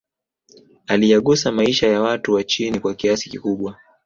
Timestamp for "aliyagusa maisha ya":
0.87-2.01